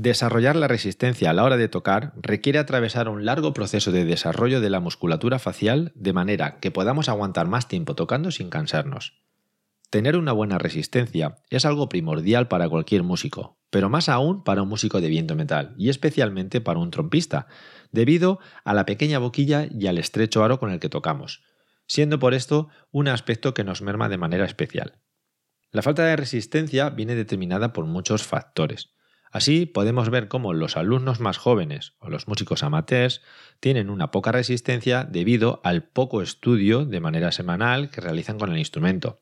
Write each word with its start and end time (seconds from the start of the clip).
Desarrollar 0.00 0.54
la 0.54 0.68
resistencia 0.68 1.30
a 1.30 1.32
la 1.32 1.42
hora 1.42 1.56
de 1.56 1.68
tocar 1.68 2.12
requiere 2.22 2.60
atravesar 2.60 3.08
un 3.08 3.24
largo 3.24 3.52
proceso 3.52 3.90
de 3.90 4.04
desarrollo 4.04 4.60
de 4.60 4.70
la 4.70 4.78
musculatura 4.78 5.40
facial 5.40 5.90
de 5.96 6.12
manera 6.12 6.60
que 6.60 6.70
podamos 6.70 7.08
aguantar 7.08 7.48
más 7.48 7.66
tiempo 7.66 7.96
tocando 7.96 8.30
sin 8.30 8.48
cansarnos. 8.48 9.24
Tener 9.90 10.16
una 10.16 10.30
buena 10.30 10.56
resistencia 10.56 11.38
es 11.50 11.64
algo 11.64 11.88
primordial 11.88 12.46
para 12.46 12.68
cualquier 12.68 13.02
músico, 13.02 13.58
pero 13.70 13.88
más 13.90 14.08
aún 14.08 14.44
para 14.44 14.62
un 14.62 14.68
músico 14.68 15.00
de 15.00 15.08
viento 15.08 15.34
metal 15.34 15.74
y 15.76 15.88
especialmente 15.88 16.60
para 16.60 16.78
un 16.78 16.92
trompista, 16.92 17.48
debido 17.90 18.38
a 18.62 18.74
la 18.74 18.86
pequeña 18.86 19.18
boquilla 19.18 19.66
y 19.68 19.88
al 19.88 19.98
estrecho 19.98 20.44
aro 20.44 20.60
con 20.60 20.70
el 20.70 20.78
que 20.78 20.88
tocamos, 20.88 21.42
siendo 21.88 22.20
por 22.20 22.34
esto 22.34 22.68
un 22.92 23.08
aspecto 23.08 23.52
que 23.52 23.64
nos 23.64 23.82
merma 23.82 24.08
de 24.08 24.18
manera 24.18 24.44
especial. 24.44 25.00
La 25.72 25.82
falta 25.82 26.04
de 26.04 26.14
resistencia 26.14 26.88
viene 26.88 27.16
determinada 27.16 27.72
por 27.72 27.84
muchos 27.86 28.22
factores. 28.22 28.92
Así 29.30 29.66
podemos 29.66 30.10
ver 30.10 30.28
cómo 30.28 30.54
los 30.54 30.76
alumnos 30.76 31.20
más 31.20 31.38
jóvenes 31.38 31.94
o 31.98 32.08
los 32.08 32.28
músicos 32.28 32.62
amateurs 32.62 33.22
tienen 33.60 33.90
una 33.90 34.10
poca 34.10 34.32
resistencia 34.32 35.04
debido 35.04 35.60
al 35.64 35.82
poco 35.84 36.22
estudio 36.22 36.84
de 36.84 37.00
manera 37.00 37.32
semanal 37.32 37.90
que 37.90 38.00
realizan 38.00 38.38
con 38.38 38.52
el 38.52 38.58
instrumento 38.58 39.20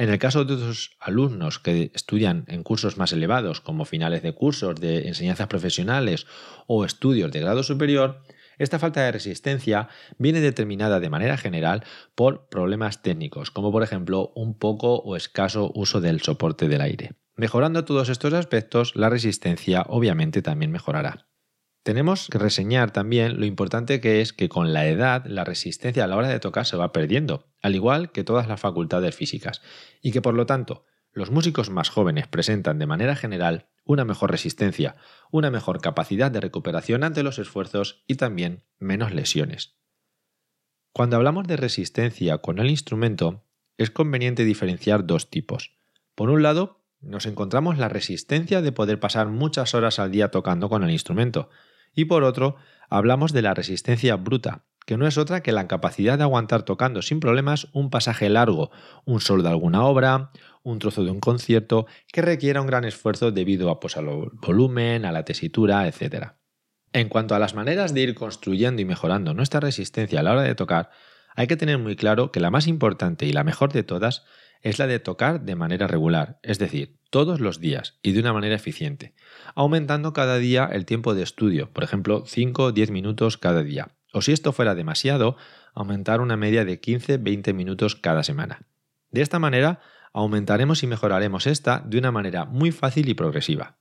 en 0.00 0.08
el 0.08 0.18
caso 0.18 0.46
de 0.46 0.54
otros 0.54 0.96
alumnos 0.98 1.58
que 1.58 1.92
estudian 1.94 2.46
en 2.48 2.62
cursos 2.62 2.96
más 2.96 3.12
elevados, 3.12 3.60
como 3.60 3.84
finales 3.84 4.22
de 4.22 4.32
cursos 4.32 4.76
de 4.76 5.08
enseñanzas 5.08 5.46
profesionales 5.46 6.26
o 6.66 6.86
estudios 6.86 7.30
de 7.32 7.40
grado 7.40 7.62
superior, 7.62 8.22
esta 8.56 8.78
falta 8.78 9.02
de 9.02 9.12
resistencia 9.12 9.90
viene 10.16 10.40
determinada 10.40 11.00
de 11.00 11.10
manera 11.10 11.36
general 11.36 11.84
por 12.14 12.48
problemas 12.48 13.02
técnicos, 13.02 13.50
como 13.50 13.70
por 13.72 13.82
ejemplo 13.82 14.32
un 14.34 14.56
poco 14.58 14.96
o 14.96 15.16
escaso 15.16 15.70
uso 15.74 16.00
del 16.00 16.22
soporte 16.22 16.66
del 16.66 16.80
aire. 16.80 17.19
Mejorando 17.40 17.86
todos 17.86 18.10
estos 18.10 18.34
aspectos, 18.34 18.94
la 18.96 19.08
resistencia 19.08 19.86
obviamente 19.88 20.42
también 20.42 20.70
mejorará. 20.70 21.26
Tenemos 21.82 22.28
que 22.30 22.36
reseñar 22.36 22.90
también 22.90 23.40
lo 23.40 23.46
importante 23.46 23.98
que 24.02 24.20
es 24.20 24.34
que 24.34 24.50
con 24.50 24.74
la 24.74 24.86
edad 24.86 25.24
la 25.24 25.42
resistencia 25.44 26.04
a 26.04 26.06
la 26.06 26.18
hora 26.18 26.28
de 26.28 26.38
tocar 26.38 26.66
se 26.66 26.76
va 26.76 26.92
perdiendo, 26.92 27.50
al 27.62 27.74
igual 27.74 28.12
que 28.12 28.24
todas 28.24 28.46
las 28.46 28.60
facultades 28.60 29.16
físicas, 29.16 29.62
y 30.02 30.12
que 30.12 30.20
por 30.20 30.34
lo 30.34 30.44
tanto 30.44 30.84
los 31.12 31.30
músicos 31.30 31.70
más 31.70 31.88
jóvenes 31.88 32.28
presentan 32.28 32.78
de 32.78 32.84
manera 32.84 33.16
general 33.16 33.70
una 33.86 34.04
mejor 34.04 34.30
resistencia, 34.30 34.96
una 35.30 35.50
mejor 35.50 35.80
capacidad 35.80 36.30
de 36.30 36.42
recuperación 36.42 37.04
ante 37.04 37.22
los 37.22 37.38
esfuerzos 37.38 38.04
y 38.06 38.16
también 38.16 38.66
menos 38.78 39.14
lesiones. 39.14 39.78
Cuando 40.92 41.16
hablamos 41.16 41.48
de 41.48 41.56
resistencia 41.56 42.36
con 42.36 42.58
el 42.58 42.68
instrumento, 42.68 43.46
es 43.78 43.90
conveniente 43.90 44.44
diferenciar 44.44 45.06
dos 45.06 45.30
tipos. 45.30 45.78
Por 46.14 46.28
un 46.28 46.42
lado, 46.42 46.79
nos 47.00 47.26
encontramos 47.26 47.78
la 47.78 47.88
resistencia 47.88 48.62
de 48.62 48.72
poder 48.72 49.00
pasar 49.00 49.28
muchas 49.28 49.74
horas 49.74 49.98
al 49.98 50.10
día 50.10 50.30
tocando 50.30 50.68
con 50.68 50.82
el 50.82 50.90
instrumento, 50.90 51.50
y 51.94 52.04
por 52.04 52.24
otro, 52.24 52.56
hablamos 52.88 53.32
de 53.32 53.42
la 53.42 53.54
resistencia 53.54 54.16
bruta, 54.16 54.64
que 54.86 54.96
no 54.96 55.06
es 55.06 55.18
otra 55.18 55.42
que 55.42 55.52
la 55.52 55.68
capacidad 55.68 56.18
de 56.18 56.24
aguantar 56.24 56.62
tocando 56.62 57.02
sin 57.02 57.20
problemas 57.20 57.68
un 57.72 57.90
pasaje 57.90 58.28
largo, 58.28 58.70
un 59.04 59.20
solo 59.20 59.42
de 59.42 59.48
alguna 59.48 59.84
obra, 59.84 60.30
un 60.62 60.78
trozo 60.78 61.04
de 61.04 61.10
un 61.10 61.20
concierto, 61.20 61.86
que 62.12 62.22
requiera 62.22 62.60
un 62.60 62.66
gran 62.66 62.84
esfuerzo 62.84 63.30
debido 63.30 63.70
a, 63.70 63.80
pues, 63.80 63.96
al 63.96 64.06
volumen, 64.06 65.04
a 65.04 65.12
la 65.12 65.24
tesitura, 65.24 65.86
etc. 65.86 66.32
En 66.92 67.08
cuanto 67.08 67.34
a 67.34 67.38
las 67.38 67.54
maneras 67.54 67.94
de 67.94 68.00
ir 68.02 68.14
construyendo 68.14 68.82
y 68.82 68.84
mejorando 68.84 69.34
nuestra 69.34 69.60
resistencia 69.60 70.20
a 70.20 70.22
la 70.22 70.32
hora 70.32 70.42
de 70.42 70.54
tocar, 70.54 70.90
hay 71.36 71.46
que 71.46 71.56
tener 71.56 71.78
muy 71.78 71.96
claro 71.96 72.32
que 72.32 72.40
la 72.40 72.50
más 72.50 72.66
importante 72.66 73.26
y 73.26 73.32
la 73.32 73.44
mejor 73.44 73.72
de 73.72 73.82
todas 73.82 74.24
es 74.62 74.78
la 74.78 74.86
de 74.86 75.00
tocar 75.00 75.42
de 75.42 75.56
manera 75.56 75.86
regular, 75.86 76.38
es 76.42 76.58
decir, 76.58 76.96
todos 77.10 77.40
los 77.40 77.60
días 77.60 77.98
y 78.02 78.12
de 78.12 78.20
una 78.20 78.32
manera 78.32 78.54
eficiente, 78.54 79.14
aumentando 79.54 80.12
cada 80.12 80.38
día 80.38 80.68
el 80.70 80.86
tiempo 80.86 81.14
de 81.14 81.22
estudio, 81.22 81.70
por 81.72 81.84
ejemplo, 81.84 82.24
5 82.26 82.62
o 82.64 82.72
10 82.72 82.90
minutos 82.90 83.38
cada 83.38 83.62
día, 83.62 83.88
o 84.12 84.22
si 84.22 84.32
esto 84.32 84.52
fuera 84.52 84.74
demasiado, 84.74 85.36
aumentar 85.74 86.20
una 86.20 86.36
media 86.36 86.64
de 86.64 86.80
15-20 86.80 87.54
minutos 87.54 87.96
cada 87.96 88.22
semana. 88.22 88.62
De 89.10 89.22
esta 89.22 89.38
manera, 89.38 89.80
aumentaremos 90.12 90.82
y 90.82 90.86
mejoraremos 90.86 91.46
esta 91.46 91.82
de 91.86 91.98
una 91.98 92.12
manera 92.12 92.44
muy 92.44 92.70
fácil 92.72 93.08
y 93.08 93.14
progresiva. 93.14 93.78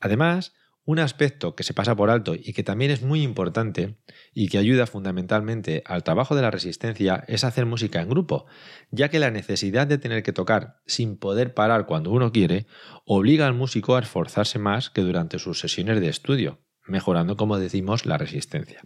Además, 0.00 0.54
un 0.86 1.00
aspecto 1.00 1.56
que 1.56 1.64
se 1.64 1.74
pasa 1.74 1.96
por 1.96 2.10
alto 2.10 2.34
y 2.34 2.52
que 2.52 2.62
también 2.62 2.92
es 2.92 3.02
muy 3.02 3.22
importante 3.22 3.96
y 4.32 4.48
que 4.48 4.58
ayuda 4.58 4.86
fundamentalmente 4.86 5.82
al 5.84 6.04
trabajo 6.04 6.36
de 6.36 6.42
la 6.42 6.52
resistencia 6.52 7.24
es 7.26 7.42
hacer 7.42 7.66
música 7.66 8.00
en 8.00 8.08
grupo, 8.08 8.46
ya 8.92 9.08
que 9.10 9.18
la 9.18 9.32
necesidad 9.32 9.88
de 9.88 9.98
tener 9.98 10.22
que 10.22 10.32
tocar 10.32 10.76
sin 10.86 11.18
poder 11.18 11.54
parar 11.54 11.86
cuando 11.86 12.12
uno 12.12 12.30
quiere 12.30 12.66
obliga 13.04 13.48
al 13.48 13.54
músico 13.54 13.96
a 13.96 14.00
esforzarse 14.00 14.60
más 14.60 14.88
que 14.88 15.02
durante 15.02 15.40
sus 15.40 15.58
sesiones 15.58 16.00
de 16.00 16.08
estudio, 16.08 16.60
mejorando, 16.86 17.36
como 17.36 17.58
decimos, 17.58 18.06
la 18.06 18.16
resistencia. 18.16 18.80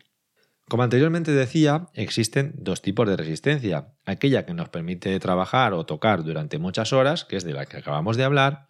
Como 0.70 0.84
anteriormente 0.84 1.32
decía, 1.32 1.88
existen 1.92 2.54
dos 2.56 2.80
tipos 2.80 3.06
de 3.06 3.16
resistencia, 3.16 3.92
aquella 4.06 4.46
que 4.46 4.54
nos 4.54 4.70
permite 4.70 5.18
trabajar 5.20 5.74
o 5.74 5.84
tocar 5.84 6.24
durante 6.24 6.58
muchas 6.58 6.94
horas, 6.94 7.26
que 7.26 7.36
es 7.36 7.44
de 7.44 7.52
la 7.52 7.66
que 7.66 7.76
acabamos 7.76 8.16
de 8.16 8.24
hablar, 8.24 8.68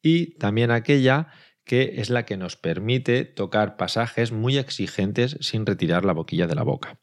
y 0.00 0.36
también 0.38 0.70
aquella 0.70 1.28
que 1.68 2.00
es 2.00 2.08
la 2.08 2.24
que 2.24 2.38
nos 2.38 2.56
permite 2.56 3.24
tocar 3.24 3.76
pasajes 3.76 4.32
muy 4.32 4.56
exigentes 4.56 5.36
sin 5.40 5.66
retirar 5.66 6.04
la 6.06 6.14
boquilla 6.14 6.46
de 6.46 6.54
la 6.54 6.62
boca. 6.64 6.98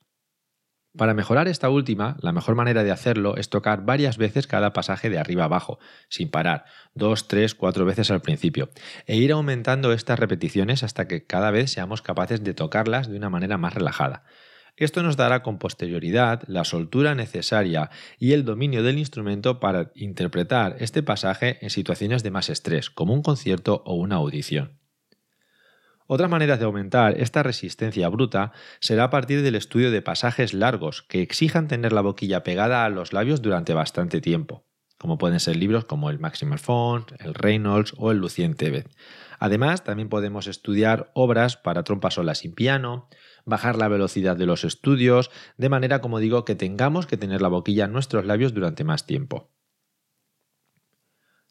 Para 0.98 1.14
mejorar 1.14 1.48
esta 1.48 1.70
última, 1.70 2.18
la 2.22 2.32
mejor 2.32 2.56
manera 2.56 2.84
de 2.84 2.92
hacerlo 2.92 3.38
es 3.38 3.50
tocar 3.50 3.86
varias 3.86 4.18
veces 4.18 4.48
cada 4.48 4.74
pasaje 4.74 5.10
de 5.10 5.20
arriba 5.20 5.44
abajo, 5.44 5.78
sin 6.10 6.32
parar, 6.32 6.66
dos, 6.94 7.28
tres, 7.28 7.54
cuatro 7.54 7.86
veces 7.86 8.10
al 8.12 8.22
principio, 8.22 8.70
e 9.06 9.18
ir 9.18 9.34
aumentando 9.34 9.94
estas 9.94 10.18
repeticiones 10.18 10.84
hasta 10.84 11.08
que 11.08 11.26
cada 11.26 11.52
vez 11.52 11.72
seamos 11.72 12.02
capaces 12.02 12.44
de 12.44 12.54
tocarlas 12.54 13.08
de 13.08 13.18
una 13.18 13.30
manera 13.30 13.58
más 13.58 13.74
relajada. 13.74 14.24
Esto 14.78 15.04
nos 15.04 15.16
dará 15.16 15.42
con 15.42 15.58
posterioridad 15.58 16.44
la 16.48 16.66
soltura 16.66 17.16
necesaria 17.16 17.90
y 18.20 18.34
el 18.34 18.44
dominio 18.44 18.84
del 18.84 18.98
instrumento 18.98 19.62
para 19.62 19.92
interpretar 19.96 20.76
este 20.80 21.02
pasaje 21.02 21.58
en 21.62 21.70
situaciones 21.70 22.24
de 22.24 22.32
más 22.32 22.50
estrés, 22.50 22.90
como 22.90 23.14
un 23.14 23.22
concierto 23.22 23.84
o 23.86 23.96
una 23.96 24.18
audición. 24.18 24.78
Otra 26.08 26.28
manera 26.28 26.58
de 26.58 26.66
aumentar 26.66 27.20
esta 27.20 27.42
resistencia 27.42 28.10
bruta 28.10 28.52
será 28.80 29.06
a 29.06 29.10
partir 29.10 29.42
del 29.42 29.56
estudio 29.56 29.90
de 29.92 30.04
pasajes 30.04 30.54
largos 30.54 31.02
que 31.04 31.22
exijan 31.22 31.68
tener 31.68 31.94
la 31.94 32.02
boquilla 32.02 32.44
pegada 32.44 32.86
a 32.86 32.90
los 32.90 33.12
labios 33.12 33.42
durante 33.42 33.74
bastante 33.74 34.22
tiempo, 34.22 34.66
como 35.00 35.18
pueden 35.18 35.40
ser 35.40 35.56
libros 35.56 35.86
como 35.86 36.10
el 36.10 36.20
Maximal 36.20 36.60
Font, 36.60 37.14
el 37.20 37.34
Reynolds 37.34 37.94
o 37.98 38.12
el 38.12 38.20
Lucien 38.20 38.56
Tebet. 38.56 38.88
Además, 39.40 39.84
también 39.84 40.10
podemos 40.10 40.48
estudiar 40.48 41.12
obras 41.16 41.58
para 41.58 41.84
trompa 41.84 42.12
sola 42.12 42.36
sin 42.36 42.54
piano, 42.54 43.10
bajar 43.46 43.78
la 43.78 43.88
velocidad 43.88 44.36
de 44.36 44.46
los 44.46 44.64
estudios, 44.64 45.32
de 45.58 45.70
manera, 45.70 46.02
como 46.02 46.20
digo, 46.20 46.46
que 46.46 46.56
tengamos 46.56 47.06
que 47.06 47.18
tener 47.18 47.42
la 47.42 47.48
boquilla 47.48 47.86
en 47.86 47.94
nuestros 47.94 48.26
labios 48.26 48.54
durante 48.54 48.84
más 48.84 49.06
tiempo. 49.06 49.52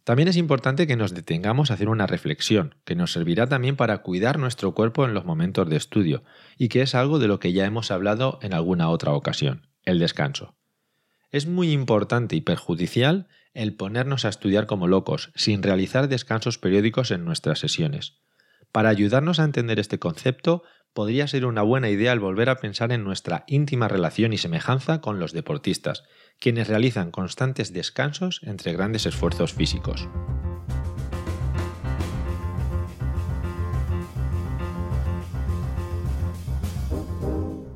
También 0.04 0.28
es 0.28 0.36
importante 0.36 0.86
que 0.86 0.96
nos 0.96 1.14
detengamos 1.14 1.70
a 1.70 1.74
hacer 1.74 1.88
una 1.88 2.06
reflexión, 2.06 2.74
que 2.84 2.94
nos 2.94 3.12
servirá 3.12 3.46
también 3.46 3.74
para 3.74 3.98
cuidar 4.02 4.38
nuestro 4.38 4.74
cuerpo 4.74 5.06
en 5.06 5.14
los 5.14 5.24
momentos 5.24 5.68
de 5.70 5.76
estudio, 5.76 6.24
y 6.58 6.68
que 6.68 6.82
es 6.82 6.94
algo 6.94 7.18
de 7.18 7.26
lo 7.26 7.40
que 7.40 7.54
ya 7.54 7.64
hemos 7.64 7.90
hablado 7.90 8.38
en 8.42 8.52
alguna 8.52 8.90
otra 8.90 9.12
ocasión, 9.12 9.68
el 9.82 9.98
descanso. 9.98 10.56
Es 11.30 11.46
muy 11.46 11.72
importante 11.72 12.36
y 12.36 12.42
perjudicial 12.42 13.28
el 13.54 13.74
ponernos 13.76 14.26
a 14.26 14.28
estudiar 14.28 14.66
como 14.66 14.88
locos, 14.88 15.32
sin 15.36 15.62
realizar 15.62 16.08
descansos 16.08 16.58
periódicos 16.58 17.10
en 17.10 17.24
nuestras 17.24 17.60
sesiones. 17.60 18.18
Para 18.72 18.90
ayudarnos 18.90 19.40
a 19.40 19.44
entender 19.44 19.78
este 19.78 19.98
concepto, 19.98 20.64
podría 20.94 21.26
ser 21.28 21.44
una 21.44 21.62
buena 21.62 21.90
idea 21.90 22.12
el 22.12 22.20
volver 22.20 22.48
a 22.48 22.56
pensar 22.56 22.92
en 22.92 23.04
nuestra 23.04 23.44
íntima 23.48 23.88
relación 23.88 24.32
y 24.32 24.38
semejanza 24.38 25.00
con 25.00 25.18
los 25.18 25.32
deportistas, 25.32 26.04
quienes 26.38 26.68
realizan 26.68 27.10
constantes 27.10 27.72
descansos 27.72 28.40
entre 28.44 28.72
grandes 28.72 29.04
esfuerzos 29.04 29.52
físicos. 29.52 30.08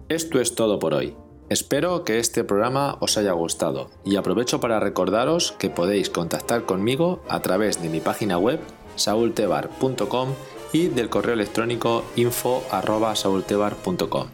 Esto 0.08 0.40
es 0.40 0.54
todo 0.54 0.78
por 0.78 0.94
hoy. 0.94 1.14
Espero 1.50 2.04
que 2.04 2.18
este 2.18 2.44
programa 2.44 2.98
os 3.00 3.18
haya 3.18 3.32
gustado 3.32 3.90
y 4.04 4.16
aprovecho 4.16 4.60
para 4.60 4.80
recordaros 4.80 5.52
que 5.58 5.70
podéis 5.70 6.08
contactar 6.08 6.64
conmigo 6.64 7.22
a 7.28 7.40
través 7.40 7.82
de 7.82 7.88
mi 7.88 8.00
página 8.00 8.38
web 8.38 8.60
saultebar.com 8.96 10.34
y 10.72 10.88
del 10.88 11.08
correo 11.08 11.34
electrónico 11.34 12.04
info.saultebar.com. 12.16 14.26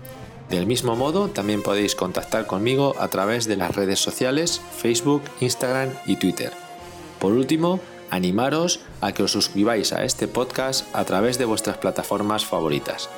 Del 0.50 0.66
mismo 0.66 0.94
modo, 0.94 1.28
también 1.28 1.62
podéis 1.62 1.94
contactar 1.94 2.46
conmigo 2.46 2.94
a 2.98 3.08
través 3.08 3.46
de 3.46 3.56
las 3.56 3.74
redes 3.74 3.98
sociales 3.98 4.60
Facebook, 4.76 5.22
Instagram 5.40 5.90
y 6.06 6.16
Twitter. 6.16 6.52
Por 7.18 7.32
último, 7.32 7.80
animaros 8.10 8.80
a 9.00 9.12
que 9.12 9.22
os 9.22 9.32
suscribáis 9.32 9.92
a 9.92 10.04
este 10.04 10.28
podcast 10.28 10.94
a 10.94 11.04
través 11.04 11.38
de 11.38 11.46
vuestras 11.46 11.78
plataformas 11.78 12.44
favoritas. 12.44 13.08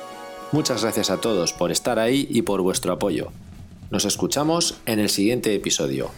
Muchas 0.51 0.83
gracias 0.83 1.09
a 1.09 1.19
todos 1.19 1.53
por 1.53 1.71
estar 1.71 1.99
ahí 1.99 2.27
y 2.29 2.41
por 2.41 2.61
vuestro 2.61 2.93
apoyo. 2.93 3.27
Nos 3.91 4.05
escuchamos 4.05 4.79
en 4.85 4.99
el 4.99 5.09
siguiente 5.09 5.53
episodio. 5.53 6.09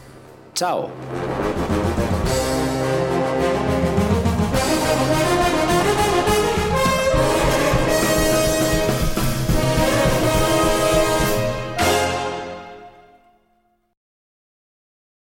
¡Chao! 0.53 0.89